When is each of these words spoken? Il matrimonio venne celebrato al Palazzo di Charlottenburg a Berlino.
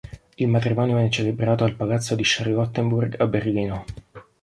Il 0.37 0.47
matrimonio 0.47 0.95
venne 0.95 1.11
celebrato 1.11 1.63
al 1.63 1.75
Palazzo 1.75 2.15
di 2.15 2.23
Charlottenburg 2.25 3.21
a 3.21 3.27
Berlino. 3.27 3.85